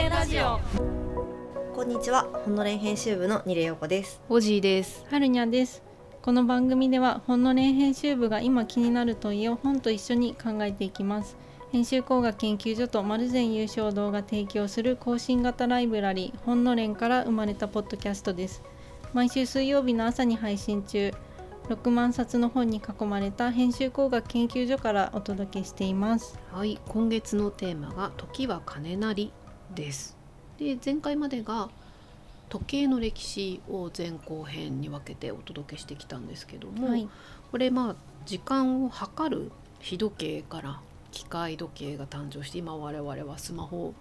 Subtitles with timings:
[0.00, 0.58] れんラジオ。
[1.74, 4.22] こんにちは、ほのれん編集部のニレヨコです。
[4.30, 5.04] おじいです。
[5.10, 5.82] はるにゃです。
[6.22, 11.36] この番組ではほんのれん編集部が今気になる問いを本と一緒に考えていきます。
[11.70, 18.62] 編集工学研究所と丸善優勝動画提供する更新型ライブラリーほんのれんから生まれたポッドキャストです。
[19.12, 21.12] 毎週水曜日の朝に配信中
[21.68, 26.38] 6万冊の本に囲まれた編集工学研究所からお届けしています。
[26.50, 29.30] はい、今月のテーマが時は金なり
[29.74, 30.16] です。
[30.58, 31.70] で、前回までが
[32.48, 37.08] 時計の歴史を前後編に分けてお届けしてきたんですけども、はい
[37.50, 37.96] これまあ
[38.26, 43.94] 時間を測る日時計から機械時計が誕生して今我々はスマホ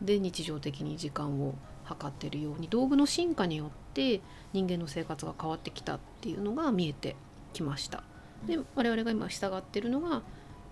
[0.00, 4.20] で日常的に時間を測っているように道具の進化によって
[4.52, 7.16] 人間の生活が変わってきたっていうのが見えて
[7.52, 8.02] きました。
[8.46, 10.22] で我々が今従っているのが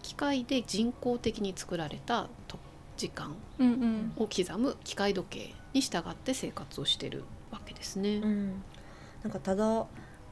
[0.02, 2.58] 機械で人工的に作られたと
[2.96, 3.34] 時間
[4.16, 8.18] を刻む機械時計に従って生活をしているわけですね。
[8.18, 8.62] ん、
[9.22, 9.88] なんかただこ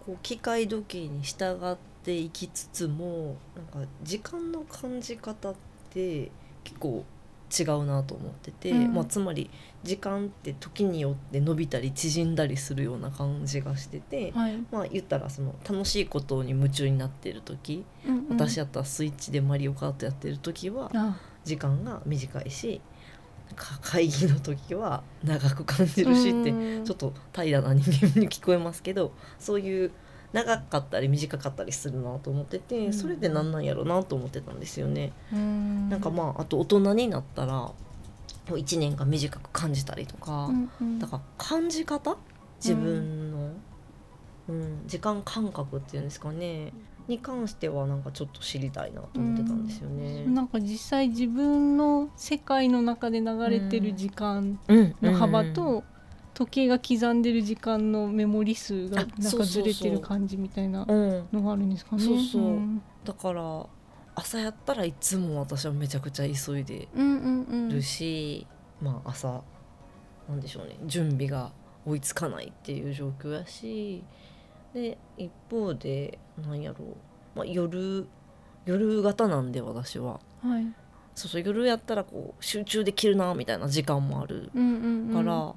[0.08, 5.54] う機械時計に従っていきつつも、なんか時間の感じ方っ
[5.90, 6.30] て
[6.64, 7.04] 結構
[7.52, 8.94] 違うなと思ってて、うん。
[8.94, 9.50] まあつまり
[9.84, 14.32] 時間って時によって伸びたり縮んだりするような感じがしてて。
[14.32, 18.26] はい、まあ言ったらその楽しいことに夢中になっている時、うんうん。
[18.30, 22.80] 私やったらスイッチでマリオカートやってる時はあ時間が短いし
[23.54, 26.84] か会議の時は長く感じるしってうん。
[26.84, 29.90] ちょっと平らな人間に聞こえますけどそういう
[30.32, 32.92] 長かったり短かったりするなと思ってて、うん。
[32.94, 35.12] それって何なんやろうなと思ってたんですよね。
[35.30, 35.90] うん。
[35.90, 37.74] なんかまああと大人になったらも
[38.48, 40.98] う1年が短く感じたりとか、うんうん。
[40.98, 42.16] だから感じ方？
[42.56, 43.38] 自分の、
[44.48, 46.72] うん時間感覚っていうんですかね
[47.08, 50.24] に関してはなんかちょっと知りたいなと思ってたんですよね。
[50.26, 54.94] なんか実際自分の世界の中で流れてる時間うん。
[55.02, 55.84] の幅と
[56.34, 62.02] 時計が刻んでる時間のメモリ数があなんかずれてる感じみたいなうん、のがあるんですかね。
[62.02, 62.42] そうそう。
[62.42, 62.82] ん。
[63.04, 63.66] だから
[64.14, 67.68] 朝やったらいつも私はめちゃくちゃ急いでうんうんうん。
[67.68, 68.46] るし、
[68.80, 69.42] まあ朝
[70.28, 70.76] なんでしょうね。
[70.86, 71.52] 準備が
[71.84, 74.04] 追いつかないっていう状況やし
[74.74, 78.06] で一方でなんやろう、まあ、夜
[78.64, 80.20] 夜型なんで私は。
[80.42, 80.66] はい。
[81.14, 85.12] そうそう夜やったらこう集中できるなみたいな時間もあるうんうんうん。
[85.12, 85.54] から、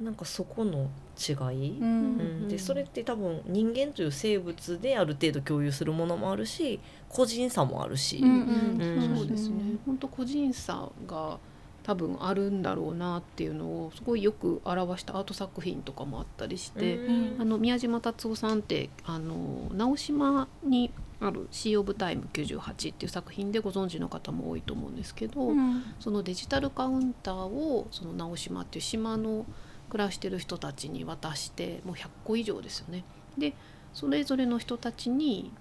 [0.00, 2.44] なんかそこの違い、ううん。
[2.44, 8.78] んでそれって多分人間という生物である程度共有するものもあるし個人差もあるし、うん。
[8.78, 9.16] うん。
[9.16, 9.76] そうですね。
[9.86, 11.38] 本当個人差が
[11.86, 22.58] 多分あるんだろうなっていうのをすごいよく表したアート作品とかもあったりして、うんあの宮島達夫さんってあの直島にある「シー・オブ・タイム98」
[22.92, 29.46] っていう作品でご存知の方も多いと思うんですけど、うんそのデジタルカウンターをその直島っていう島の
[29.88, 33.04] 暮らしてる人たちに渡してもう100個以上ですよね。
[33.38, 33.54] で
[33.94, 35.52] それぞれの人たちに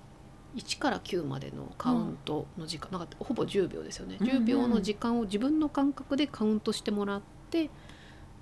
[0.55, 7.69] 1から9までのカウントの時間、なんかほぼ10秒ですよね、うんうん10秒の時間を自分の感覚でカウントしてもらって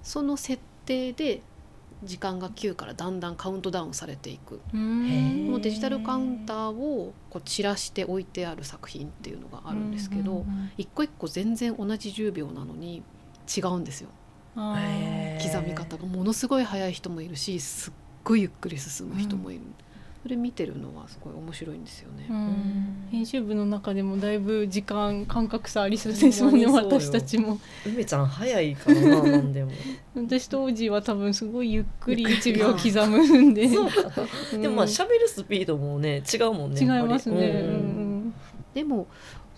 [0.01, 1.41] その設定で
[2.03, 4.59] 時間が9からだんだんカウントダウンされていく。
[4.73, 5.07] うん。
[5.07, 13.03] へーもうデジタルカウンターをこう散らして置いてある作品っていうのがあるんですけど、うんうん一個一個全然同じ10秒なのに
[13.56, 14.09] 違うんですよ。
[14.56, 19.62] 刻み方がものすごい速い人もいるしすっごいゆっくり進む人もいる、
[20.23, 22.25] それ見てるのはすごい面白いんですよね。
[22.29, 23.07] うん。
[23.11, 27.59] 編集部の中でもだいぶ時間感覚差ありそうですもんね私たちも。
[27.85, 29.72] 梅ちゃん早いからななんでも。
[30.16, 33.67] 私と王子は多分すごいゆっくり1秒刻むんで。
[34.57, 36.73] でもまあ喋るスピードもね違うもん。
[36.73, 37.66] ね違いますね、
[38.73, 39.07] でも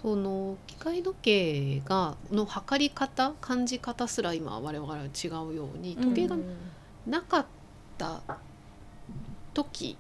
[0.02, 6.38] その機械時計がの測り方感じ方すら今我々は違うように時計が
[7.06, 7.46] なかっ
[8.00, 8.22] た
[9.54, 9.96] 時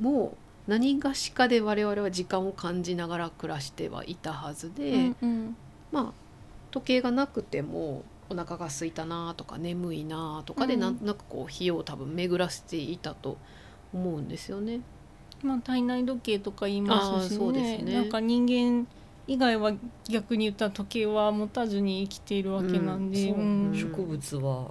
[0.00, 0.36] も
[0.66, 5.56] 何がしかで我々は時間を感じながら暮らしてはいたはずで、うんうん。
[5.92, 6.12] まあ
[6.70, 10.96] 時計がなくてもお腹が空いたなとか眠いなとかでうんなん。
[10.96, 13.36] となくこう日を多分巡らせていたと
[13.92, 14.80] 思うんですよね。
[15.42, 17.94] まあ、体内時計とか言いますしあーそうですね。
[17.94, 18.88] なんか人間
[19.26, 19.72] 以外は
[20.08, 23.38] 逆に言ったら時計は持たずに生きているわけなんで、そう。
[23.38, 23.76] うんん。
[23.76, 24.70] 植物は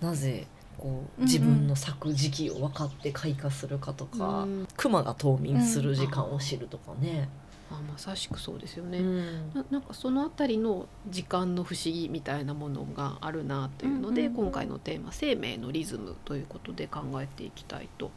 [0.00, 0.46] なぜ
[0.80, 1.24] こうんううん。
[1.24, 7.28] 自分の咲く時期を分かって開花するかとか、うん熊が冬眠する時間を知るとかね、
[7.70, 8.98] あまさしくそうですよね。
[8.98, 9.54] うん。
[9.54, 14.34] ななんかそのあたりの時間の不思議みたいなものがあるなというので、うんうん。
[14.34, 18.10] 今回のテーマ「生命のリズム」ということで考えていきたいと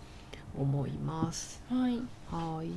[0.57, 1.61] 思います。
[1.69, 1.99] はい。
[2.31, 2.69] はい、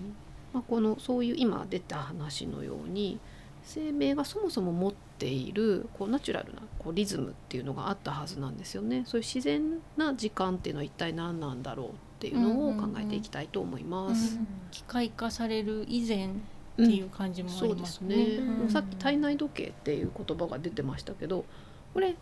[0.52, 3.18] まあ、このそういう今出た話のように
[3.66, 9.02] 生命がそもそも持っているこうナチュラルなこうリズムっていうのがあったはずなんですよね。
[9.06, 11.90] そういう自然な時間っていうのは一体何なんだろうっ
[12.20, 14.38] ていうのを考えていきたいと思います。
[14.70, 16.30] 機械化される以前っ
[16.76, 18.16] ていう感じもありますすね。
[18.16, 18.70] ね、うん。
[18.70, 21.44] さっき体内時計っていう言葉が出てましたけど
[21.92, 22.14] これ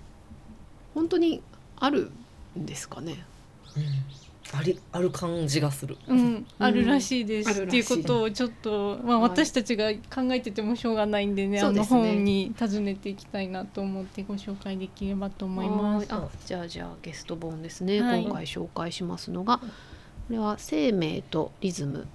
[0.95, 1.43] 本当に
[1.77, 2.11] ある
[2.59, 3.23] んですかね？
[4.53, 5.97] ありある感じがする。
[6.07, 12.01] うん、あるらしいです、あるらしいっていうことをちょっと、まあ、はい私たちが考えててもしょうがないんでね、あのそうですね。
[12.15, 16.13] 本に尋ねていきたいなと思ってご紹介できればと思います。
[16.13, 18.23] はいあじゃあじゃあゲスト本ですね、はい。
[18.25, 19.65] 今回紹介しますのがこ
[20.31, 22.07] れは「生命とリズム」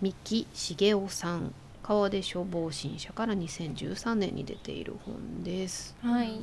[0.00, 1.54] 三木茂雄さん。
[1.82, 5.96] 川出消防新社から2013年に出ている本です。
[6.00, 6.38] はい。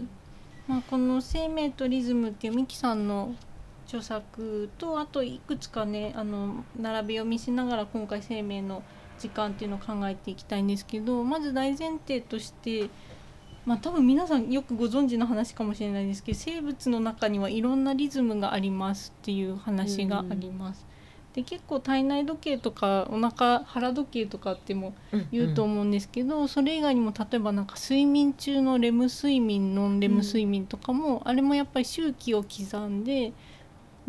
[0.67, 3.33] まあ、この「生命とリズム」っていうミキさんの
[3.89, 8.83] 著作とあといくつかねあの並び読みしながら今回生命の
[9.17, 12.91] 時間っていうのを考えていきたいんですけどまず大前提として
[13.65, 20.85] まあ多分皆さんよくご存知の話かもしれないですけど生物の中にはいろんなリズムがありますっていう話があります。
[21.33, 24.95] で結構体内時計とかお腹腹時計とかっても
[25.31, 33.33] 言うと思うんですけど、それ以外にも例えばなんか睡眠中のレム睡眠ノンレム睡眠とかも、あれもやっぱり周期を刻んで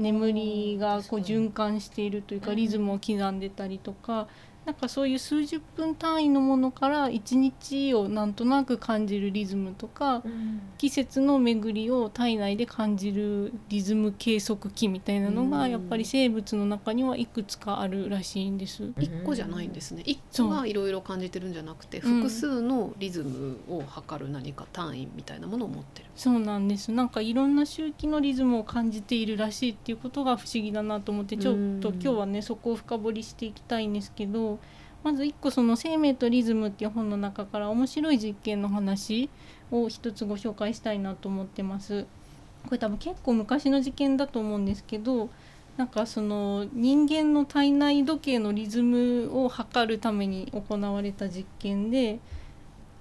[0.01, 4.29] 眠りがこう循環しているというかうんリズムを刻んでたりとか。
[4.67, 18.93] なんかそういう数十分単位のものから一日をなんとなく感じるリズムとかうん季節の巡りを体内で感じるリズム計測器みたいなのうんがやっぱり生物の中にはいくつかあるらしいんです。
[18.99, 20.03] 一個じゃないんですね。
[20.07, 26.09] 一個がいろいろ感じてるんじゃなくて、うん複数のリズムを測る何か単位みたいなものを持ってる。
[26.17, 34.50] そうなんですなんかいろんな周期のリズムを感じているらしいっていうことが不思議だなと思ってちょっとうん今日はねそこを深掘りしていきたいんですけど
[35.03, 39.31] まず1個その「生命とリズム」っていう本の中から面白い実験の話
[39.71, 42.07] を一つご紹介したいなと思ってます。
[42.65, 45.31] これ多分結構昔の実験だと思うんですけど
[45.77, 52.19] なんかその人間の体内時計のリズムを測るために行われた実験で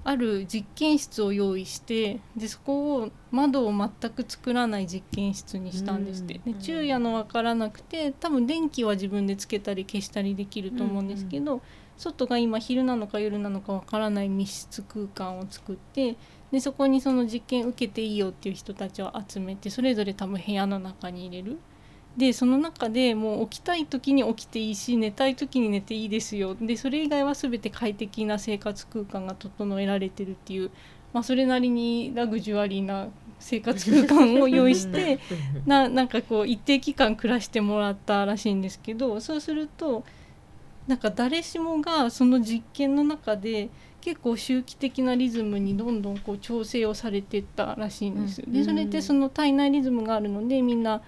[0.09, 11.61] ある実験室を用意してでそこを窓を全く作らない実験室にしたんですって、うんで昼夜の分からなくて多分電気は自分でつけたり消したりできると思うんですけど、
[11.95, 16.15] 外が今昼なのか夜なのか分からない密室空間を作って
[16.51, 21.59] でそこにその実験受けていいよっていう人たちを集めてそれぞれ多分部屋の中に入れる。
[22.17, 26.56] でその中でもう起きたい時に起きていいし寝たい時に寝ていいですよ。
[26.59, 30.71] でそれ以外は全て快適な生活空間が整えられてるっていう、
[31.13, 33.07] まあ、それなりにラグジュアリーな
[33.39, 35.19] 生活空間を用意して
[35.65, 40.03] ななんかこう一定期間暮らしてもらったらしいんですけどそうすると
[40.88, 43.69] なんか誰しもがその実験の中で
[44.01, 48.41] 結構周期的なリズムにどんどんこう調整をされてったらしいんです。
[48.41, 48.53] うん。
[48.53, 51.01] でそれでその体内リズムがあるのでみんな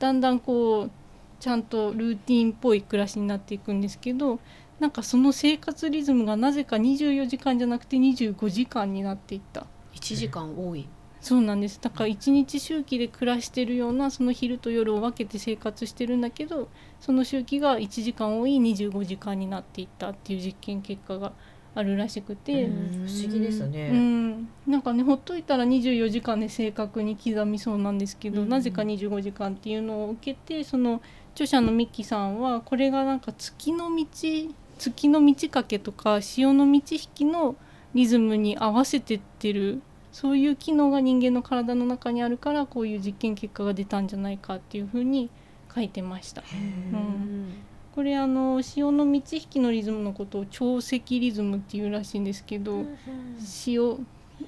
[0.00, 0.90] だんだんこう
[1.38, 4.40] ちゃんとルーティンっぽい暮らしになっていくんですけど
[4.80, 9.66] なんかその生活リズムがなぜか24時間じゃなくて25時間になっていった。
[9.92, 10.88] 一時間多い。
[11.20, 21.32] そうなんですだから一日周期で暮らしてるようなその昼と夜を分けて生活してるんだけどその周期が1時間多い25時間になっていったっていう実験結果が
[21.74, 23.06] あるらしくて、うん。
[23.06, 23.90] 不思議ですうね。
[23.90, 28.48] ん、なんかねほっといたら24時間で正確に刻みそうなんですけど、うん。
[28.48, 31.00] なぜか25時間っていうのを受けてその
[31.34, 34.06] 著者のミキさんはこれがなんか月の道
[34.78, 37.54] 月の満ち欠けとか潮の満ち引きの
[37.94, 45.30] リズムに合わせてってるそういう機能が人間の体の中にあるからこういう実験結果が出たんじゃないかっていうふうに
[45.72, 46.42] 書いてました。
[46.92, 52.84] うんこれあの潮の満ち引きのリズムのことを潮汐リズムっていうらしいんですけど、
[53.38, 53.98] 潮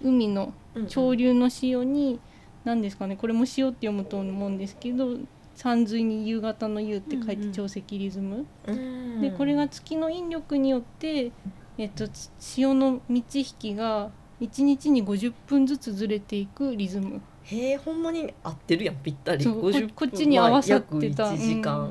[0.03, 0.55] 海の
[0.89, 2.21] 潮流の潮に
[2.65, 5.19] 何ですかねこれも潮って読むと思うんですけど
[5.55, 9.21] 山水に夕方の夕って書いうんうんて潮汐リズム、うん。
[9.21, 11.31] でこれが月の引力によって、
[11.79, 17.21] えっと、つ潮の満ち引きが1日に50分ずつずれていくリズム。
[17.45, 19.45] へえほんまに合ってるやんぴったり。
[19.45, 21.25] こ50こっちに合わさってた。
[21.25, 21.91] まあ約1時間、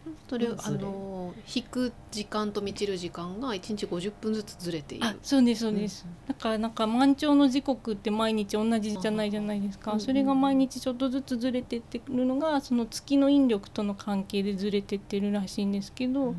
[0.31, 5.05] ずれあの引く時間と満ちる時間が1日50分ずつずれている。
[5.05, 16.33] あそうですそうです、だからなんか満潮の時刻って毎日同じじゃないじゃないですか、うんそれが毎日ちょっとずつずれてってるのがその月の引力との関係でずれてってるらしいんですけど、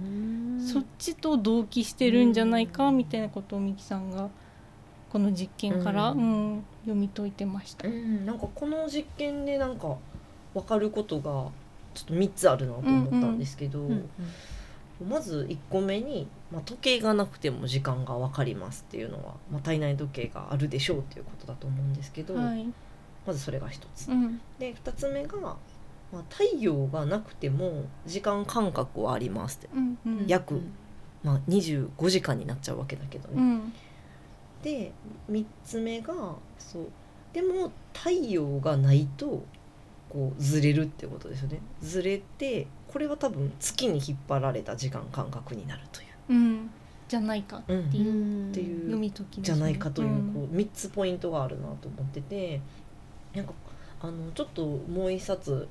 [0.73, 4.31] そっちと同期してるんじゃないかみたいなことをミキさんが
[5.11, 7.87] この実験から、ううんん読み解いてました。
[7.87, 9.97] うん、なんかこの実験でなんか
[10.55, 11.51] 分かることが
[11.95, 14.09] ちょっと3つあるなと思ったんですけど、うん
[15.09, 22.67] まず1個目に、まあ、時計がなくても時間が分かりますっていうのは、まあ、体内時計があるでしょうっていうことだと思うんですけど、はい。
[23.27, 24.09] まずそれが1つ。
[24.11, 24.41] うん。
[24.59, 25.59] で2つ目が、ま
[26.15, 30.61] あ、太陽がなくても時間感覚はありますって、うんうん約
[31.23, 33.35] まあ、25時間になっちゃうわけだけどね。
[33.37, 33.73] うん。
[34.63, 34.93] で
[35.31, 36.15] 3つ目が
[36.59, 36.87] そう。
[37.33, 39.43] でも太陽がないと
[40.13, 41.61] こうずれるってことですよね。
[41.81, 46.71] ずれてこれは多分月に引っ張られた時間感覚になるという、うん。
[47.09, 48.11] じゃないかってうんいう。
[48.11, 48.15] う
[48.49, 48.51] ん。
[48.51, 52.61] っていう読み解きねじゃないかという,、んこう3つポイントがあるなと思ってて
[53.35, 53.55] なんか
[54.03, 55.67] あのちょっともう一冊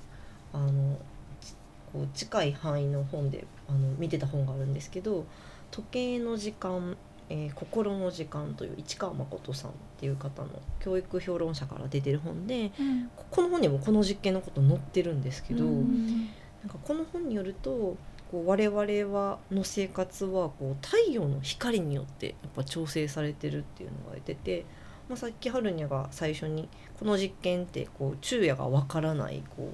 [0.54, 0.98] あの
[1.40, 1.54] ち
[1.94, 5.26] こう近い範囲の本であの見てた本があるんですけど
[5.70, 6.98] 「時計の時間、
[7.32, 13.10] えー心の時間」という市川誠さんっていう方の教育評論者から出てる本でうん。
[13.16, 16.30] ここの本にもこの実験のこと載ってるんですけど、うん
[16.62, 17.98] なんかこの本によると
[18.32, 18.80] こう我々
[19.18, 24.66] はの生活はこう太陽の光によってやっぱ調整されてるっていうのが出てて、
[25.10, 26.70] まあ、さっき春にゃが最初に
[27.00, 29.74] この実験ってこう昼夜がわからないこう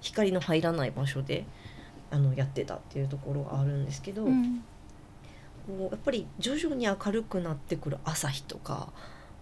[0.00, 1.44] 光の入らない場所で
[2.10, 4.64] あのやってたっていうところがあるんですけど、うん
[5.70, 8.92] こうやっぱり徐々に明るくなってくる朝日とか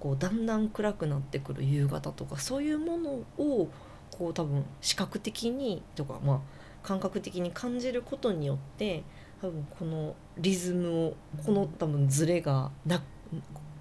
[0.00, 3.68] こうだんだん暗くなってくる夕方とかそういうものを
[4.10, 6.40] こう多分視覚的にとかまあ
[6.82, 9.02] 感覚的に感じることによって
[9.40, 13.02] 多分このリズムをこの多分ズレがな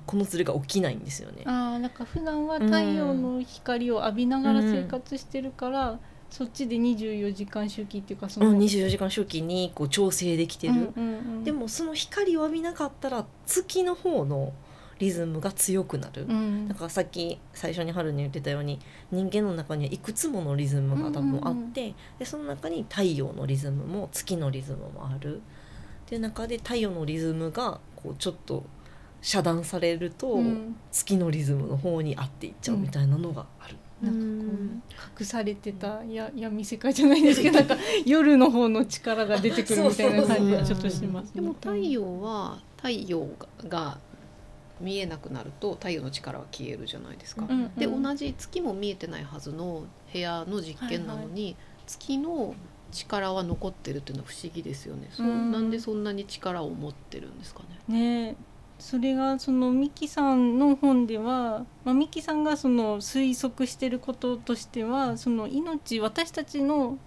[0.06, 1.44] このズレが起きないんですよね。
[1.46, 6.00] ああなんか普段は太陽の光を浴びながら生活してるから、
[6.30, 11.02] そっちで24時間周期っていうかその、うん、24時間周期にこう調整できてる、うんうんう
[11.40, 11.44] ん。
[11.44, 14.54] でもその光を浴びなかったら月の方の
[15.00, 16.68] リズムが強くなる、うん。
[16.68, 18.80] だからさっき最初に春に言ってたように
[19.12, 25.38] 人間の中にはいくつものリズムが多分あって、でその中に太陽のリズムも月のリズムもある。
[25.38, 25.40] っ
[26.10, 28.64] ていう中で太陽のリズムがこうちょっと
[29.22, 30.76] 遮断されると、うん。
[30.92, 33.78] 月のリズムの方に合っていっちゃうみたいなのがある。
[34.02, 34.52] なんかこ
[35.18, 43.28] う隠されてたや闇世界じゃないですけどなんか夜の方の力が出てくるみたいな感じがちょっとします、でも太陽は太陽
[43.68, 44.00] が
[44.80, 47.46] 見えなくなると太陽の力は消えるじゃないですか。
[47.50, 47.76] うんうん。
[47.76, 52.56] で同じ月も見えてないはずの部屋の実験なのに、月の
[52.92, 55.10] 力は残ってるっていうのは不思議ですよね。
[55.12, 55.28] そう。
[55.28, 55.52] うん。
[55.52, 58.30] なんでそんなに力を持ってるんですかね。
[58.30, 58.36] ね
[58.80, 66.98] それがそのミキさんの本では、まあ、ミキさんがその推測してることとしてはその命私たちの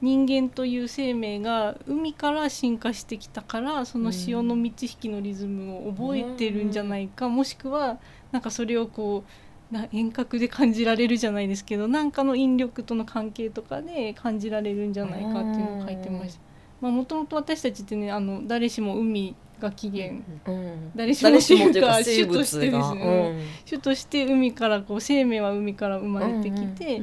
[0.00, 7.98] 人間という生命が海から進化してきたからその潮の満ち引きのリズムを覚えてるんじゃないか、もしくは
[8.30, 9.24] なんかそれをこ
[9.70, 16.40] うな遠隔で感じられるじゃないですけどなんかの引力との関係とかで感じられるんじゃないかっていうのを書いてました。
[16.80, 20.22] まあ、もともと私たちってねあの誰しも海が起源。
[20.46, 20.92] うん。
[20.94, 27.00] 誰しも誰しもというか主生としてですね、主として海からこう生命は海から生まれてきて、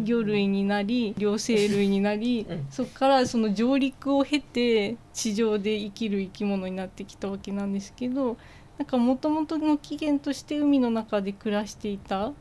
[0.00, 2.66] 魚類になり両生類になり、うん。
[2.70, 8.36] そこからその上陸を経て地上で生きる生き物になってきたわけなんですけど
[8.78, 12.32] なんかもともとの起源として海の中で暮らしていた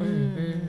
[0.00, 0.06] っうん。
[0.06, 0.10] う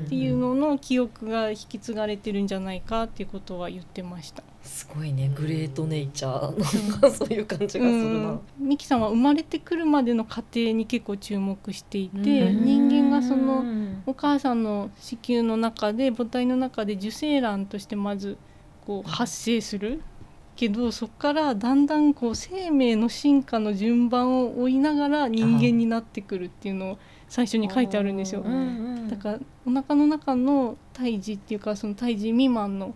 [0.04, 4.44] んていうのの記憶が引き継がれてるんじゃないかっていうことは言ってました。
[4.64, 5.32] すごいね。
[5.34, 8.30] グレートネイチャーなんかそういう感じがするな。
[8.30, 8.42] うん。
[8.60, 12.66] ミキさんは生まれてくるまでの過程に結構注目していて、うん。
[12.90, 14.04] 人間がそのうん。
[14.06, 18.38] お母さんの子宮の中で母体の中で受精卵としてまず
[18.86, 20.02] こう発生する。
[20.56, 27.00] けどそこからだんだんこう生命の進化の順番を追いながら人間になってくるっていうのを
[27.34, 28.42] 最初に書いてあるんですよ。
[28.42, 28.48] う。
[28.48, 28.56] んう
[29.06, 32.94] んだからお腹の中の胎児っていうかその胎児未満の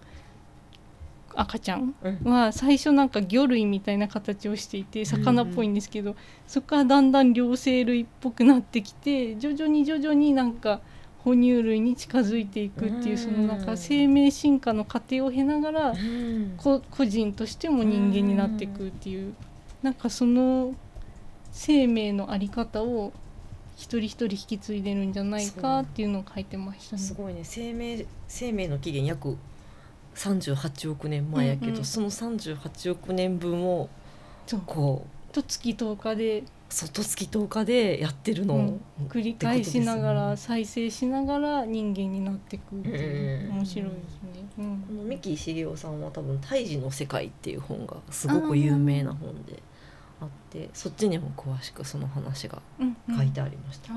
[1.33, 2.31] 赤ちゃんうん。
[2.31, 6.15] は最初なんか魚類みたいな形をしていて魚っぽいんですけど、
[6.45, 10.81] そこからだんだん両生類っぽくなってきて徐々に徐々になんか
[11.23, 16.53] 哺乳類に近づいていくっていううんそのなんか生命進化の過程を経ながらうん。
[16.57, 19.33] こ個人としても人間になっていくっていう
[19.81, 20.75] なんかその
[21.51, 23.13] 生命のあり方を
[23.77, 27.01] 一人一人引き継いでるんじゃないかっていうのを書いてましたね。
[27.01, 27.41] すごいね。
[27.43, 29.37] 生命生命の起源約
[30.15, 33.87] 38億年前やけど、うんうんその38億年分を
[34.65, 39.07] こうと月10日で外月10日でやってるの、うん。
[39.07, 44.49] 繰り返しながらって再生しながら人間になっていくっていううん面白いですね。
[44.57, 44.77] うん。
[44.87, 49.61] この三木茂雄さんは多分「胎児の世界」っていう本がすごく有名な本で
[50.19, 53.17] あってそっちにも詳しくその話がうんうん。
[53.17, 53.93] 書いてありました。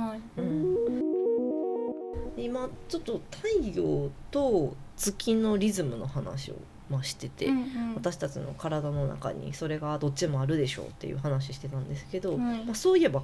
[2.36, 6.54] 今ちょっと太陽と月のリズムの話を
[6.90, 7.94] まあ、してて、うんうん。
[7.94, 12.64] 私たちの体の中にそれがどっちもあるでしょうっていう話してたんですけど、はい。
[12.64, 13.22] まあ、そういえば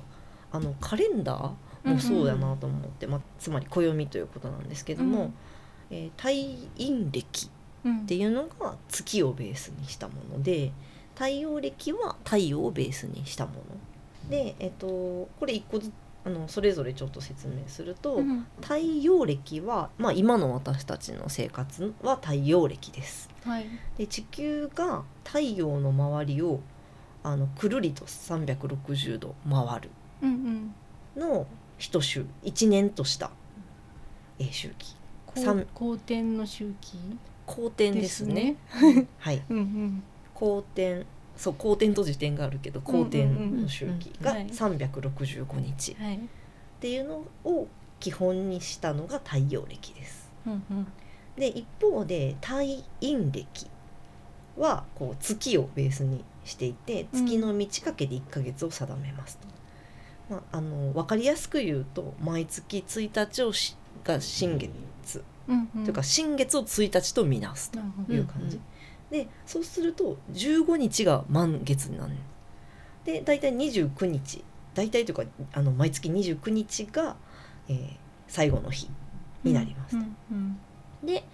[0.52, 5.34] あのカレンダーもそうだなと思って、まあ、つまり暦ということなんですけども、うん。
[5.90, 6.28] えー太
[6.78, 7.50] 陰暦
[7.84, 10.72] うんっていうのが月をベースにしたもので
[11.16, 14.30] 太陽暦は太陽をベースにしたもの。
[14.30, 15.92] で、えっとこれ一個ずつ
[16.26, 18.46] あのそれぞれちょっと説明すると、うん。
[18.60, 23.30] 太陽暦は、まあ、今の私たちの生活は太陽暦です。
[23.44, 23.66] はい。
[23.96, 26.60] で地球が太陽の周りを
[27.22, 29.90] あのくるりと360度回る。
[31.16, 31.46] の
[31.78, 33.30] 一周一年とした、
[34.38, 34.96] えー周期。
[35.74, 36.98] 公転の周期？
[37.46, 38.56] 公転ですね。
[39.18, 39.42] はい。
[39.48, 40.02] うんうん
[40.36, 41.06] 公転。
[41.36, 44.46] そう公転と時点があるけど公転の周期がはい。
[44.46, 45.92] 365日。
[45.92, 46.20] っはい。
[46.80, 47.68] ていうのを
[48.00, 50.30] 基本にしたのが太陽暦です。
[50.46, 50.86] うんうん。
[51.36, 52.56] で一方で太
[53.00, 53.46] 陰暦
[54.56, 57.26] はこう月をベースにしていてうん。
[57.26, 59.48] 月の満ち欠けで1ヶ月を定めますと。
[60.34, 65.84] まあ、あの分かりやすく言うと毎月1日をしが新月、うんうん。
[65.84, 67.78] というか新月を1日とみなすと
[68.12, 68.60] いう感じ。
[69.10, 72.14] でそうすると15日が満月になる
[73.04, 74.44] で大体29日。
[74.74, 75.22] 大体というか
[75.54, 77.16] あの毎月29日が、
[77.68, 77.96] えー
[78.28, 78.90] 最後の日
[79.44, 79.96] になります。
[79.96, 80.04] と。
[80.32, 80.58] うん
[81.02, 81.06] うん。
[81.06, 81.24] で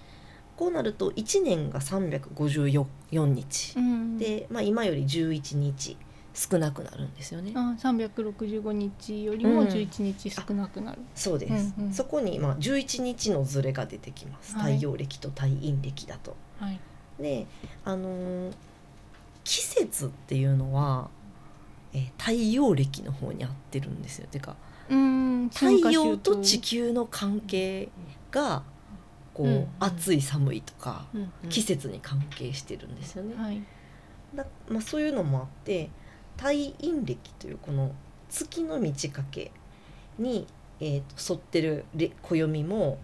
[0.56, 2.86] こうなると1年が354
[3.26, 3.74] 日。
[3.76, 5.96] う、んで、まあ、今より11日
[6.34, 7.52] 少なくなるんですよね。
[7.54, 9.68] あ365日よりもうん。
[9.68, 11.92] 11日少なくなる、そうです、うんうん。
[11.92, 14.54] そこに、まあ、11日のズレが出てきます。
[14.56, 14.74] はい。
[14.74, 16.36] 太陽暦と太陰暦だと。
[16.58, 16.78] はい
[17.22, 17.46] で
[17.84, 18.52] あのー
[19.44, 21.10] 季節っていうのは、
[21.92, 24.26] えー太陽暦の方に合ってるんですよ。
[24.30, 24.56] てか
[24.88, 27.88] うん太陽と地球の関係
[28.30, 28.62] が
[29.34, 33.34] こう、うん暑い寒いとかうんうん季節に関係してるんですよね。
[33.34, 33.62] はい
[34.34, 35.90] だまあ、そういうのもあって
[36.36, 36.48] 太
[36.80, 37.92] 陰暦というこの
[38.30, 39.50] 月の満ち欠け
[40.18, 40.46] に、
[40.80, 42.98] えーと沿ってるれ暦も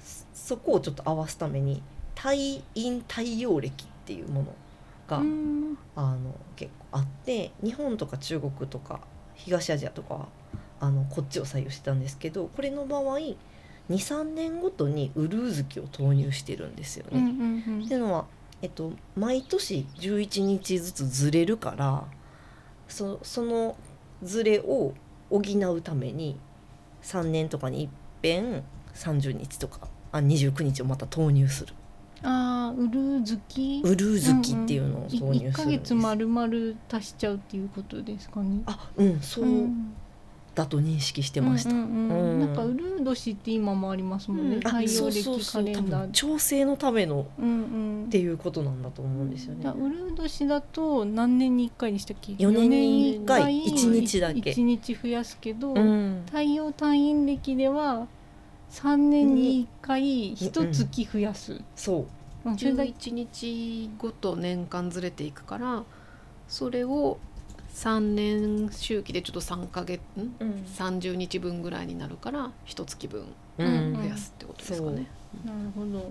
[0.00, 1.82] そそこをちょっと合わすために
[2.24, 4.54] 太陰太陽暦っていうもの
[5.06, 5.78] が、うん。
[5.94, 9.00] あの結構あって日本とか中国とか
[9.34, 10.28] 東アジアとかは
[10.80, 13.18] あのこっちを採用してたんですけどこれの場合
[13.90, 17.20] 23年ごとにウルー月を投入してるんですよね。
[17.20, 17.84] うんうんうん。
[17.84, 18.24] っていうのは、
[18.62, 22.04] えっと、毎年11日ずつずれるから
[22.88, 23.76] そその
[24.22, 24.94] ずれを
[25.30, 26.38] 補うために
[27.02, 27.88] 3年とかにいっ
[28.22, 31.74] ぺん30日とかあ29日をまた投入する
[32.24, 36.48] ああウルー月ウルー月っていうのを投入するんです、1ヶ月丸々
[36.90, 38.62] 足しちゃうっていうことですかね。
[38.66, 39.94] あうんそううん
[40.54, 41.76] だと認識してました、うん。
[41.76, 42.40] うんうんうん。
[42.40, 44.60] なんかウルー年って今もありますもんね、うん。
[44.60, 46.00] 太陽暦カレンダー。
[46.02, 47.50] 分調整のためのうんう
[48.02, 48.04] ん。
[48.06, 49.64] っていうことなんだと思うんですよね。
[49.64, 54.50] だウルー年だと何年に1回でしたっけ四年に一回一日だけ。
[54.52, 56.22] 1日増やすけど、うん。
[56.26, 58.06] 太陽単陰暦では
[58.74, 62.06] 3年に1回1月増やす、そ
[62.44, 62.50] う。
[62.50, 62.58] うん。
[62.58, 65.84] それだけ11日ごと年間ずれていくから
[66.48, 67.18] それを
[67.72, 70.34] 3年周期でちょっと3ヶ月ん？
[70.40, 70.64] うん。
[70.76, 73.24] 30日分ぐらいになるから一月分
[73.58, 73.94] うん。
[73.94, 75.06] 増やすってことですかね。
[75.44, 75.86] なるほど。
[75.86, 76.10] なんか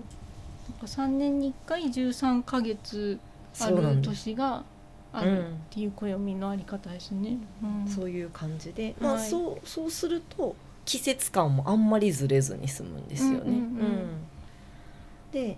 [0.86, 3.18] 3年に1回13ヶ月
[3.60, 4.64] ある年が
[5.12, 7.88] あるっていう暦のあり方ですね、うん。
[7.88, 13.36] そういう感じで、まあはいそうそうすると季節感もあんまりずれずに済むんですよね。
[13.38, 14.06] うんうんうん。
[15.32, 15.56] で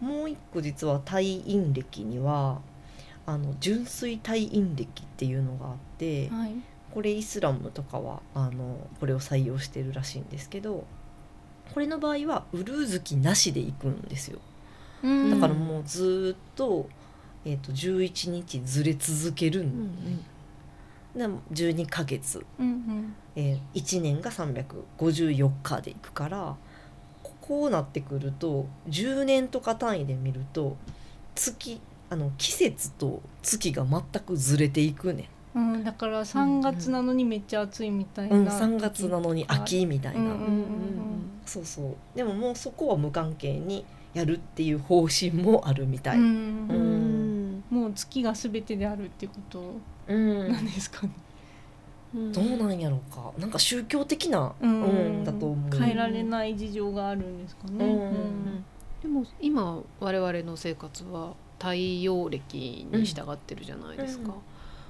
[0.00, 2.60] もう一個実は太陰暦には
[3.26, 6.52] あの純粋太陰暦っていうのがあって、はい。
[6.92, 10.86] これイスラムとかはあのこれを採用してるらしいんですけど
[11.74, 14.38] これの場合はウルー月なしで行くんですよ。
[15.02, 15.30] うん。
[15.30, 16.88] だからもうずーっと,、
[17.44, 20.16] えー、と11日ずれ続けるうんん。
[20.16, 20.22] で
[21.16, 22.44] 12ヶ月。
[22.58, 23.14] うんうん。
[23.36, 26.56] えー、1年が354日でいくから
[27.22, 30.76] ここうなってくると10年とか単位で見ると
[31.36, 40.64] 月あの季節と月が全くずれていくねうん、だから3月なのにめっちゃ暑いみたいん、うん、な、3月なのに秋みたいな、うんうんうん
[41.46, 41.96] そうそう。
[42.14, 46.24] でももうそこは無関係にやるっていう方針もあるみたい、うん
[46.68, 49.60] うんもう月が全てであるってこと？
[49.60, 49.80] うん
[50.14, 51.12] なんですかね、
[52.14, 52.32] うん。
[52.32, 53.32] どうなんやろうか。
[53.38, 54.82] なんか宗教的な、うん。
[54.82, 55.78] うんだと思う。
[55.78, 58.64] 変えられない事情があるんですかね、うん。
[59.02, 64.32] でも今我々の生活は太陽暦に従ってるじゃないですか、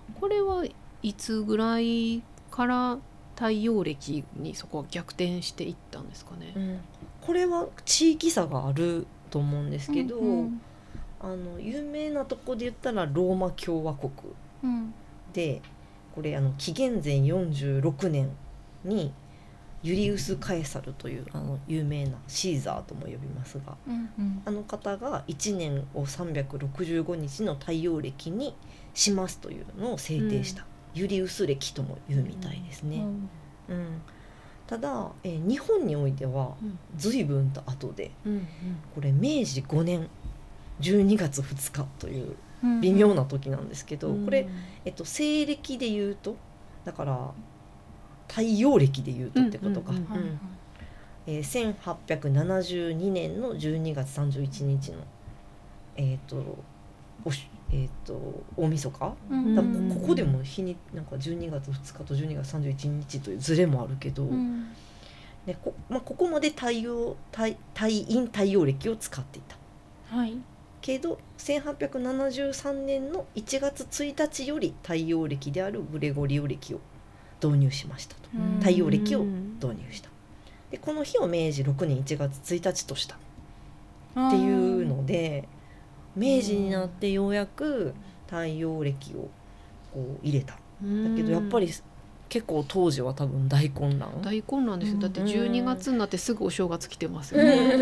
[0.09, 0.15] うん。
[0.15, 0.65] これは
[1.03, 2.99] いつぐらいから
[3.35, 6.81] 太陽暦にそこは逆転していったんですかね、うん。
[7.21, 10.61] これは地域差があると思うんですけど、うん。
[11.21, 14.13] あの有名なとこで言ったらローマ共和国。
[14.63, 14.95] うん
[15.33, 15.61] で
[16.15, 18.31] これあの紀元前46年
[18.85, 19.13] に
[19.83, 24.43] ユリウス・カエサルというあの有名なシーザーとも呼びますがうんうん。
[24.45, 28.57] あの方が1年を365日の太陽暦に
[28.95, 30.65] しますというのを制定した、
[30.95, 33.05] ユリウス暦とも言うみたいですね。
[33.69, 34.03] うん。
[34.67, 36.79] ただ、えー日本においてはうん。
[36.97, 38.49] 随分と後でうん
[38.95, 40.09] これ明治5年
[40.81, 42.37] 12月2日といううん
[42.81, 44.49] 微妙な時なんですけど、うんこれ、
[44.85, 46.37] えっと、西暦で言うと
[46.85, 47.31] だから
[48.29, 50.39] 太陽暦で言うとってことか、えー
[51.27, 54.99] 1872年の12月31日の
[55.95, 56.57] えっ、と
[57.23, 58.15] おしえっ、と
[58.57, 59.15] 大晦日？
[59.31, 64.69] うんだここでも日になんか12月2日と12月31日というズレもあるけど、うん。
[65.45, 70.17] ねこまあ、ここまで太陽太太陰太陽暦を使っていた。
[70.17, 70.39] はい
[70.81, 76.81] けど1873年の1月1日より太陽暦であるグレゴリオ暦を
[77.43, 78.23] 導入しましたと。
[78.35, 78.59] うん。
[78.59, 80.11] 太陽暦を導入した。
[80.71, 83.17] でこの日を明治6年1月1日とした。
[83.17, 85.49] っていうので
[86.17, 87.95] 明治になってようやく
[88.27, 89.29] 太陽暦を
[89.93, 90.55] こう入れた。
[90.55, 90.59] だ
[91.17, 91.71] けどやっぱり
[92.29, 94.11] 結構当時は多分大混乱。
[94.23, 94.99] 大混乱ですよ。
[94.99, 97.77] だってうん12月になってすぐお正月来てますよね。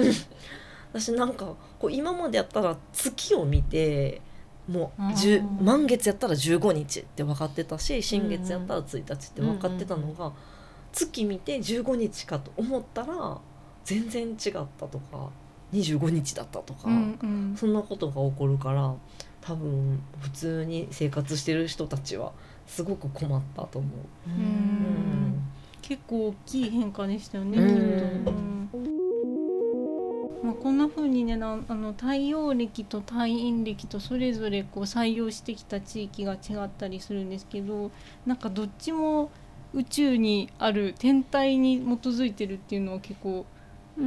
[0.95, 4.21] うん私なんかこう今までやったら月を見て
[4.69, 10.33] もうあー10満月やったら15日って分かってたし新月やったら1日って分かってたのが、
[10.93, 13.39] 月見て15日かと思ったら
[13.85, 14.37] 全然違っ
[14.79, 15.31] たとか
[15.73, 17.57] 25日だったとか、うんうん。
[17.57, 18.95] そんなことが起こるから
[19.41, 22.33] 多分普通に生活してる人たちは
[22.67, 24.31] すごく困ったと思う。
[24.31, 25.49] ううんん。
[25.83, 28.25] 結構大きい変化でしたよね、うん。
[28.25, 28.56] きっと、うん
[30.43, 37.91] まあ、こんな風にねなあの太陽暦と太陰暦とそれぞれこう採用してきた地域が違ったりするんですけど
[38.27, 39.31] なんかどっちも
[39.73, 43.47] 宇宙にある天体に基づいてるっていうのは結構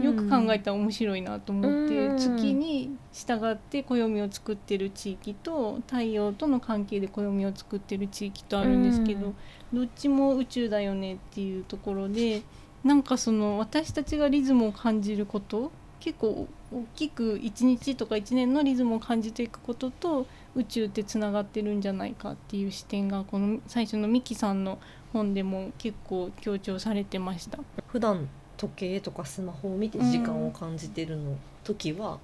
[0.03, 2.17] よく考えたら面白いなと思って、うん。
[2.17, 9.33] 月に従って暦を作ってる地域と太陽との関係で暦を作ってる地域とあるんですけど、
[9.73, 12.43] どっちも宇宙だよねっていうところで
[12.83, 24.79] なんかその私たちがリズムを感じること結構大きく1日とか1年のリズムを感じていくことと宇宙ってつながってるんじゃないかっていう視点がこの最初のミキさんの
[25.13, 27.59] 本でも結構強調されてました。
[27.88, 32.19] 普段時計とかスマホを見て時間を感じてるの時は、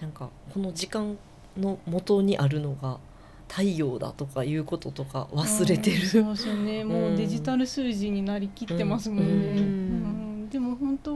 [0.00, 1.18] なんかこの時間
[1.58, 2.98] の元にあるのが
[3.48, 5.96] 太陽だとかいうこととか忘れてる。
[5.96, 9.81] うんそうそうねもうデジタル数字になりきってますもんね、うんうん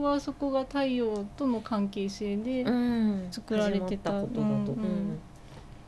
[0.07, 2.65] はそこが太陽との関係性で
[3.31, 5.19] 作られてたことだと、うんうん。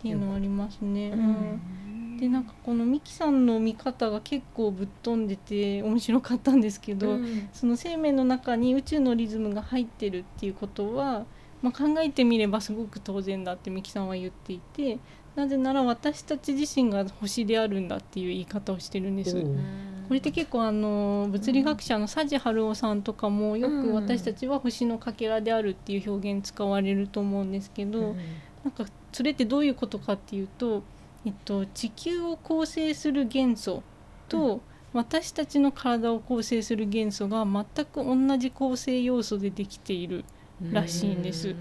[0.01, 2.17] ていうのはありますね、うん。
[2.17, 7.49] でなんかこのミキさんの見方が結構ぶっ飛んでて面白かったんですけど、うん。
[7.53, 11.25] その生命の中に宇宙のリズムが入ってるっていうことは、
[11.61, 14.99] まあ、考えてみればすごく当然だってミキさんは言っていて
[15.35, 19.37] なぜなら私たち自身が星であるんだっていう言い方をしてるんです。
[20.09, 28.15] これって結構あの物理学者の佐治春夫さんとかもようんく私たちは星のかけらであるっていう表現使われると思うんですけど、
[28.63, 30.81] なんかそれってどういうことかっていうと、
[31.25, 33.83] えっと、地球を構成する元素
[34.27, 34.61] と、
[34.93, 40.25] 私たちの体を構成する元素が全く同じ構成要素でできている
[40.71, 41.55] らしいんです。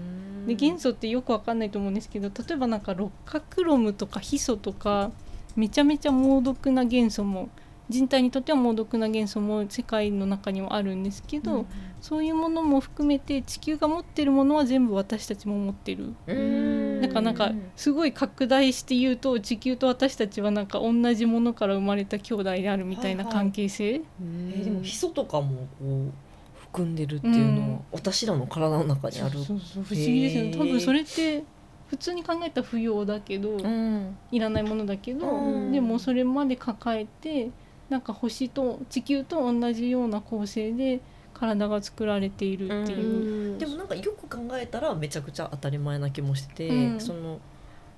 [0.47, 5.11] で元素ってよくわかんないと思うんですけど例えばなんか六角ロムとかヒ素とか
[5.55, 7.49] めちゃめちゃ猛毒な元素も
[7.89, 11.65] 人体にとっては猛毒な元素も世界の中にはあるんですけど、
[12.01, 16.13] そういうものも含めて地球が持ってるものは全部私たちも持ってる。
[16.27, 17.01] うん。
[17.01, 23.43] だからなんかすごい拡大して言うと地球と私たちはなんか同じものから生まれた兄弟であるみたいなはいはい。
[23.43, 26.11] 関係性、えーでもヒ素とかもこう
[26.59, 29.31] 含んでるっていうのは、うん私らの体の中にある。
[29.43, 30.51] そうそう不思議ですよね。
[30.51, 31.43] 多分それって
[31.87, 37.49] 普通に考えたら不要だけど、うんいらないものだけど、うんでもそれまで抱えて
[37.89, 41.01] なんか星と地球と同じような構成で
[41.33, 43.57] 体が作られているっていう。
[43.57, 47.39] でもなんかよく考えたらめちゃくちゃ当たり前な気もしてて、うんその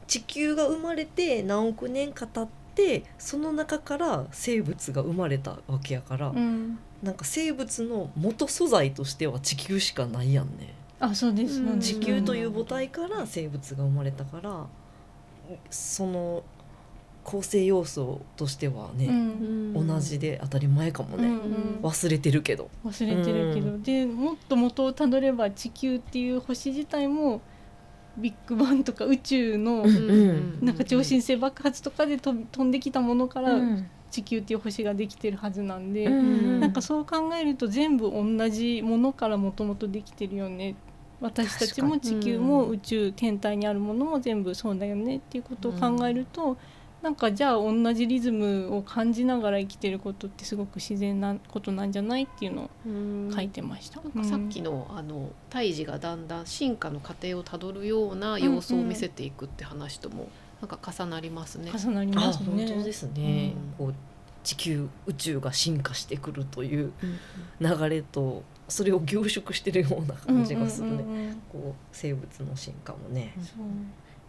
[0.07, 10.73] 地球が生まれて何億年か経ってその中から生物が生まれたわけやから、うんなんか生物の元素材としては地球しかないやんね。
[10.99, 14.67] あそうです、うん地球という母体から生物が生まれたから
[15.71, 16.43] その
[17.31, 19.73] 構成要素としてはうね、ん。
[19.73, 21.79] 同じで当たり前かもね、うんうん。
[21.81, 22.69] 忘れてるけど。
[22.85, 27.39] 忘れてるけど、うでもっと元をたどれば地球っていう星自体も
[28.17, 33.87] ビッグバンとか宇宙のんなんか超新星爆発とかで飛んできたものからうん。
[34.09, 40.75] 地球っていう星ができてるはずなんで、うんなんかそう考えると全部同じものからもともとできてるよね。
[41.21, 46.57] 私たちも地球も宇宙天体にあるものも全部そうだよねっていうことを考えると、
[47.01, 53.31] なんかじゃあ同じリズムを感じながら生きてることってすごく自然なことなんじゃないっていうのをうん。
[53.33, 54.01] 書いてました。
[54.01, 60.29] なんかさっきの,、あの胎児がだんだん進化の過程をたどるような様子を見せていくって話とも
[60.61, 61.71] なんか重なりますね。
[61.75, 62.67] 重なりあますね。
[62.67, 63.87] 本当ですね、うん。
[63.87, 63.95] こう
[64.43, 66.91] 地球宇宙が進化してくるという
[67.59, 67.79] うん。
[67.79, 71.41] 流れとそれを凝縮してるような感じがするね、うんうんうんうん。
[71.51, 73.65] こう生物の進化もね、そう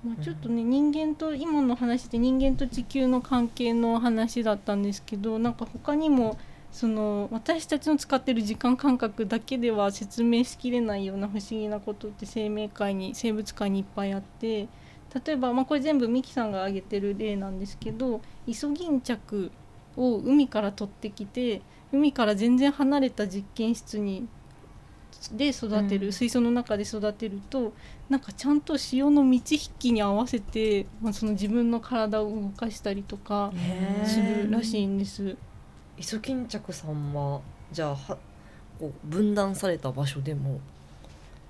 [0.05, 6.37] まあ、ちょっとね、人間と今の話で人間と地球の関係の話だったんですけどなんか他にも
[6.73, 14.69] その私たちの使ってる時間感覚だけでは説明しきれないような不思議なことって生命界に生物界にいっぱいあって
[15.27, 19.53] 例えば、まあ、これ全部ミキさんが挙げてる例なんですけどイソギンチャク
[19.97, 21.61] を海から取ってきて
[21.93, 24.27] 海から全然離れた実験室に
[25.31, 27.73] で育てる、うん水槽の中で育てると
[28.09, 33.53] なんかちゃんと潮の満ち引きに合わせて、まあ、その自分の体を動かしたりとか
[34.05, 35.37] するらしいんです。
[35.97, 38.19] イソギンチャクさんはじゃあは
[38.79, 40.61] こう分断された場所でも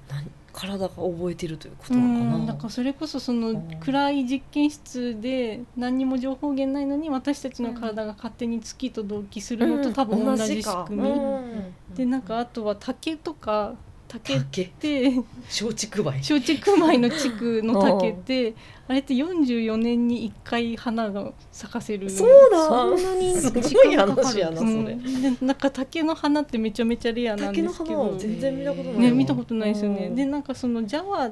[0.08, 3.70] 何体が覚えてるということうなのかな、ん、だからそれこそそのうん。
[3.80, 11.74] 暗い実験室で何にも情報源ないのに私たちの体が勝手に月と同期するのと多分同じ仕組み、うん。
[11.94, 13.74] でなんかあとは竹とか
[14.12, 14.64] 竹っ竹。
[14.66, 15.10] て
[15.48, 16.12] 松竹梅。
[16.18, 18.54] 松竹梅の地区の竹って
[18.88, 22.66] あれって44年に1回花が咲かせるそうだ。
[22.66, 24.22] そんなにすごい時間かかる。
[24.26, 24.84] 話やなそうん。
[24.84, 28.14] れ、でなんか竹の花ってめちゃめちゃレアなん竹のですけど。
[28.18, 28.94] 全然見たことない。
[28.96, 30.06] わね見たことないですよね。
[30.08, 30.14] うん。
[30.16, 31.30] でなんかそのジャワ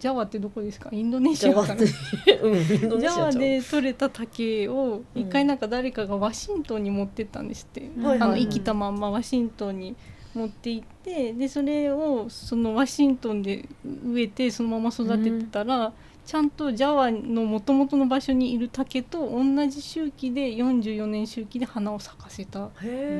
[0.00, 0.88] ジャワってどこですか？
[0.92, 1.80] インドネシジャワっアかな
[2.24, 8.28] てうんインドジャワで採れた竹をうん一回なんか誰かがワシントンに持ってったんですって、はいはいはい。
[8.30, 9.96] あの生きたまんまワシントンに
[10.36, 13.64] 持って行ってでそれをそのワシントンで
[14.04, 15.92] 植えてそのまま育ててたら、
[16.26, 22.70] ちゃんとジャワのもともとの場所にいる竹と同じ周期で44年周期で花を咲かせた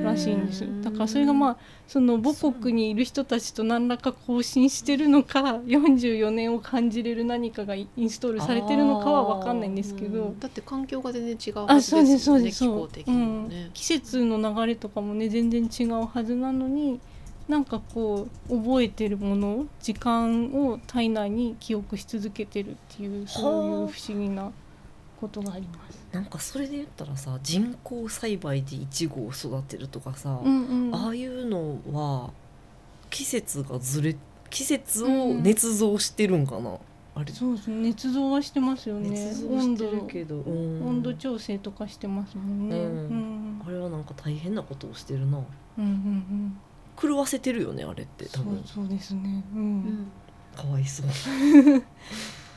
[0.03, 0.65] らしいんです。
[0.65, 10.25] うんだからそれがまあその母国にいる人たちと何らか交信してるのか44年を感じれる何かがインストールされてるのかは分かんないんですけど。
[10.25, 10.41] うん。
[10.41, 13.71] だって環境が全然違うあはずそうですそうですもんね気候的にもうねん、。
[13.73, 17.01] 季節の流れとかもね全然違うはずなのに
[17.49, 24.51] なんかこう覚えてるもの時間を体内に記憶し続けてるっていうそういう不思議な
[25.21, 26.07] ことがあります。
[26.13, 32.31] なんかそれで言ったらさ人工栽培でイチゴを育てるとかさ、うんうん、ああいうのは
[33.11, 34.17] 季節がずれ
[34.51, 36.79] 季節を捏造してるんかな、
[37.15, 37.33] あれ。
[37.33, 37.89] そうですね。
[37.91, 39.33] 捏造はしてますよね。
[39.49, 42.77] 温度温度調整とかしてますもんね。
[42.77, 43.59] ううん。
[43.59, 45.39] んあれはなんか大変なことをしてるな。
[45.79, 46.59] うんうん
[47.01, 49.45] 狂わせてるよねあれって多分そうですね。
[49.55, 49.59] う。
[49.59, 50.13] うんん
[50.57, 51.07] かわいそう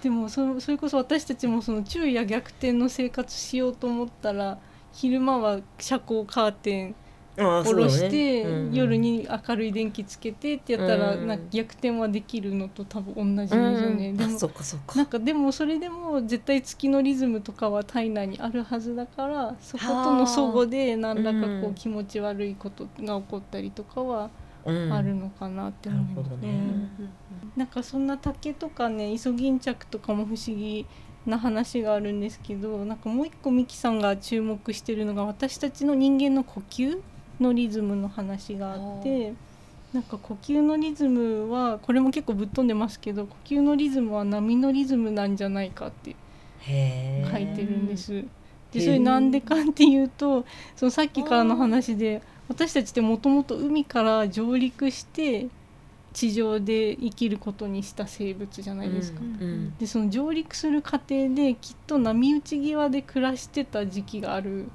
[0.01, 4.57] でもそそれこそ私たちもその昼夜逆転の生活しようと思ったら
[4.93, 6.95] 昼間は遮光カーテン
[7.39, 8.73] 下ろして、ねうん。
[8.73, 11.27] 夜に明るい電気つけてってやったら、うん。
[11.27, 14.13] なんか逆転はできるのと多分同じですよね。
[14.13, 14.95] でもうんあそっかそっか。
[14.95, 24.29] なんかでもそれでも絶対月のリズムとかは体内にあるはずだからそことの相互で何らかこううん気持ち悪いことが起こったりとかは
[24.65, 24.93] うん。
[24.93, 26.37] あるのかなって思いますね。
[26.49, 27.11] うん。
[27.55, 30.85] なんかそんな竹とかねイソギンチャクとかも不思議
[31.25, 36.99] な話があるんですけどなんかもう一個ミキさんが注目してるのが私たちの人間の呼吸
[37.39, 39.33] のリズムの話があって
[39.93, 46.15] なんか呼吸のリズムはこれも結構ぶっ飛んでますけど呼吸のリズムは波のリズムなんじゃないかって
[46.65, 48.17] 書いてるんです。
[48.17, 48.21] へ
[48.71, 48.85] でー。
[48.85, 55.47] それなんでかっていうとそのさっきからの話で私たちってもともと海から上陸して
[56.13, 59.21] 地上で生きることにした生物じゃないですか。
[59.21, 59.77] うんうん。
[59.77, 64.69] でその上陸する過程できっと波打ち際で暮らしてた時期がある、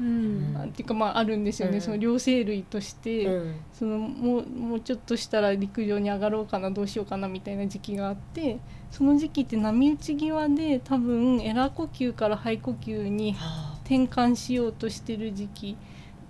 [0.00, 0.56] うん。
[0.56, 1.80] あっていうかまああるんですよね、うん。
[1.80, 3.54] その両生類として、うん。
[3.72, 8.58] そのもうもうちょっとしたら陸上に上がろうかなどうしようかなみたいな時期があって
[8.90, 15.76] その時期って波打ち際で多分エラー呼吸から肺呼吸には転換しようとしてる時期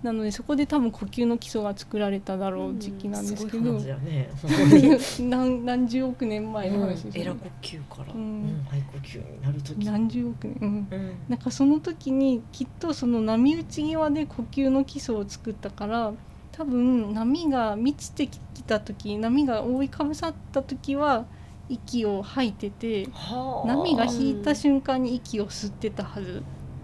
[0.03, 4.29] なのでそこで多分呼吸の基礎が作られただろう時期あなんですけど、話だね。
[5.21, 7.21] 何何十億年前の話ですよね。
[7.21, 11.11] エラ呼吸から、ううんん肺呼吸になるとき何十億年、うん、うん。
[11.29, 16.13] なんかその時にきっとその波打ち際で呼吸の基礎を作ったから
[16.51, 21.25] 多分波が満ちてきた時波が覆いかぶさった時は
[21.69, 23.67] 息を吐いててはあ。
[23.67, 26.41] 波が引いた瞬間に息を吸ってたはず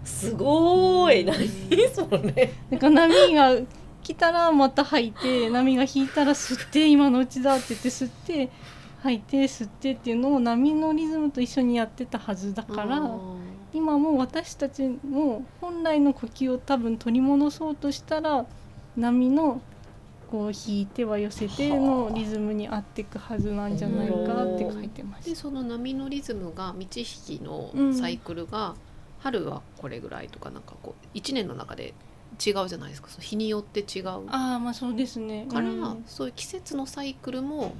[0.08, 1.46] すごーい何
[1.94, 2.52] それ。
[2.70, 3.56] だから波が
[4.02, 8.50] 来たらまた吐いて波が引いたら吸って今のうちだって言って吸って
[9.02, 13.02] 吐いて吸ってっていうのを波のリズムと一緒にやってたはずだから
[13.74, 18.46] 今も私たちも本来の呼吸を多分取り戻そうとしたら
[18.96, 19.60] 波の
[20.30, 27.00] こう引いては寄せてのリズムに合っていくはずなんじゃないかって書いてましでその波のリズムが満ち
[27.32, 28.74] 引きのサイクルが、
[29.18, 31.94] 春はこれぐらいとかなんかこう1年の中で
[32.44, 33.08] 違うじゃないですか。
[33.08, 34.04] その日によって違う。
[34.04, 35.46] たああまあそうですね。
[35.50, 36.04] から、うん。
[36.06, 37.74] そういう季節のサイクルも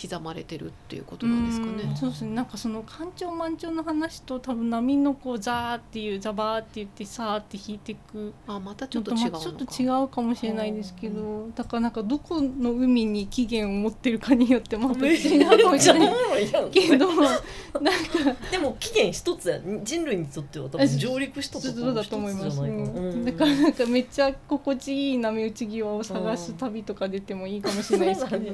[0.00, 1.82] 刻まれてるっていうことなんですかね。
[1.90, 2.34] うんそうですね。
[2.34, 8.32] なんかその干潮満潮の話と多分波のこうザーっていうザバーって言ってさーって引いていく。
[8.46, 9.38] あまたちょっと違うのか。
[9.38, 17.42] ちょっと違うかもしれないですけどだからなんかどこの海に起源を持ってるかによってまた違うかもしれないけどなんか
[18.50, 23.24] でも起源一つや人類にとっては多分上陸したとこそうだと思います、一つじゃないかなうん。
[23.24, 28.52] だからなんかめっちゃ心地いい波打ち際を探す旅とか出てもいいかもしれないですけど、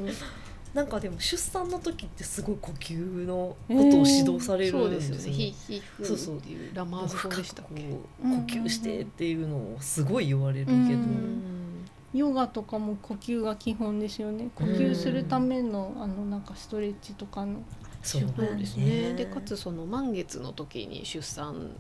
[0.77, 2.95] なんかでも出産の時ってすごい呼吸
[3.27, 5.17] のことを指導されるそうんですよね。
[5.17, 5.39] ですよね。
[5.39, 7.83] ヒヒフそうそうっていうラマーズ語でしたっけ？
[7.83, 11.43] 呼吸してっていうのをすごい言われるけど、うん
[12.15, 17.59] ヨガとかも呼吸が基本ですよね呼吸するためのあのなんかストレッチとかの
[18.03, 18.23] そう
[18.57, 19.15] ですね。
[19.15, 21.73] でかつその満月の時に出産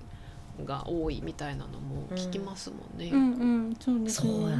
[0.65, 3.11] が多いみたいなのも聞きますもんね。
[3.13, 4.33] うんうんそうですね。
[4.33, 4.57] ね、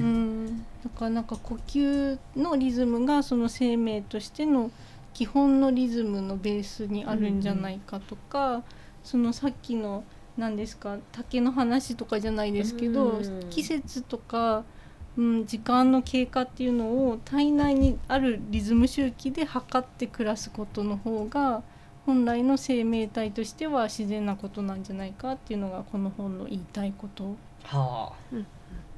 [0.00, 4.70] うん、だからなんか呼吸のリズムがその生命としての
[5.14, 8.62] 基本のリズムのベースにあるんじゃないかとか、
[9.04, 10.04] そのさっきの
[10.36, 13.50] 何ですか竹の話とかじゃないですけど、うん。
[13.50, 14.64] 季節とか、
[15.16, 21.62] うん、時間の経過っていうのを体内にあるリズム周期で測って暮らすことの方が
[22.08, 27.36] 本来の生命体としては自然なことなんじゃないかっていうのがこの本の言いたいこと。
[27.64, 28.46] はあうん。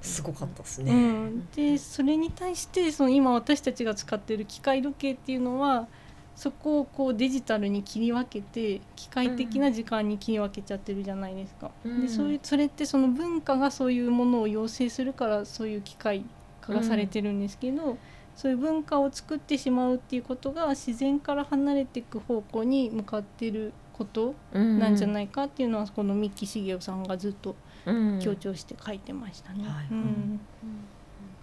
[0.01, 5.89] すごかったですね、うん、でそれに対してその今私たちが使っている機械時計っていうのは
[6.37, 11.73] そこをこうデジタルに切り分けて機械的な時間に切り分けちゃってるじゃないですか。
[11.85, 12.01] うん。
[12.03, 16.25] でそういうそれってその文化がそういうものを要請するからそういう機械
[16.61, 17.99] 化がされてるんですけど、
[18.41, 28.19] そういう文化を作ってしまうっていうことが自然から離れていく方向に向かってることなんじゃないかっていうのはこの三木茂雄さんがずっとうん。
[28.19, 29.65] 強調して書いてましたね。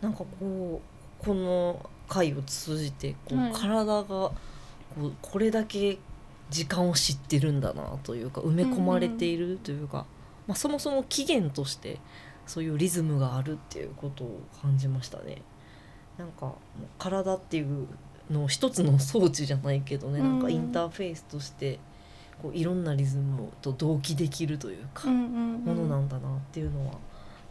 [0.01, 0.81] なんかこ
[1.21, 3.53] うこの回を通じてこう、はい。
[3.53, 4.33] 体がこ
[4.99, 5.99] うこれだけ
[6.49, 10.07] 時間を知ってるんだなというか埋め込まれているというか、
[10.47, 11.99] まあ、そもそも起源として
[12.47, 15.43] そういうリズムがあるっていうことを感じましたね。
[16.17, 17.87] なんかもう体っていう
[18.31, 21.79] のを一つの装置じゃないけどね、なんかインターフェースとして
[22.41, 26.93] こういろんなリズムと同期できるというか、うんうんものなんだなっていうのは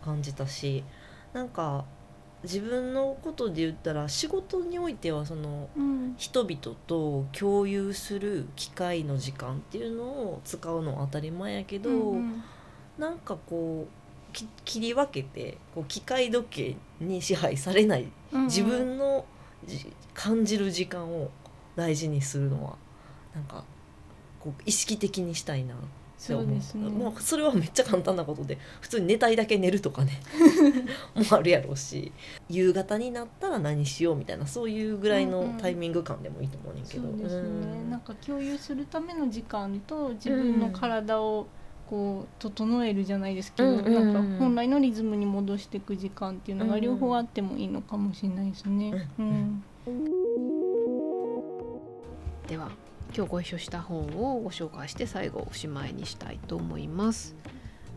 [0.04, 0.84] 感じたし
[1.32, 1.84] なんか
[2.42, 5.96] 自分のことで言ったら仕事においてはそのうん。
[6.16, 12.42] 人々と共有する機会の時間っていうのを使うのは当たり前やけど、うん
[12.98, 14.05] なんかこうき
[14.64, 19.24] 切り分けてこう機械時計に支配されないうん自分の
[19.64, 21.30] じ感じる時間を
[21.74, 22.76] 大事にするのは
[23.34, 23.64] なんか
[24.40, 25.78] こう意識的にしたいなっ
[26.24, 26.88] て思そうですね。
[26.88, 30.20] まあ、それはめっちゃ簡単なことで普通に寝たいだけ寝るとかね。
[31.14, 32.12] もあるやろうし
[32.48, 35.56] 夕方になったら何しようみたいなそういうぐらいのうんうん。
[35.58, 37.08] タイミング感でもいいと思うねんけど。
[37.08, 37.52] そうですね、う
[37.86, 37.90] ん。
[37.90, 41.46] なんか共有するための時間と自分の体を
[41.88, 44.12] こう整えるじゃないですけど、うんうんうん。
[44.14, 49.08] なんか本来のリズムに戻していく時間っていうのがうん両方あってもいいのかもしれないですね。
[49.18, 49.28] ううん。
[49.30, 49.64] ん
[52.46, 52.70] では
[53.14, 57.34] 今日ご一緒した本をご紹介して最後おしまいにしたいと思います。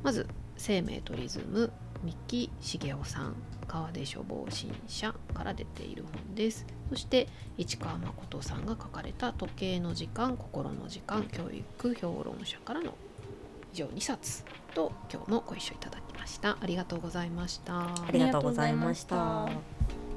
[0.04, 1.71] まず「生命とリズム」
[2.04, 3.36] 三木茂雄さん。
[3.69, 6.65] 川出処方新社から出ている本です。
[6.89, 12.95] そして市川誠さんが書かれた「時計の時間心の時間教育評論者」からの
[13.74, 14.44] 以上2冊
[14.74, 17.80] と今日もご一緒いただきましたありがとうございました。
[17.80, 19.15] ありがとうございました。
[19.15, 20.08] ありがとうございました。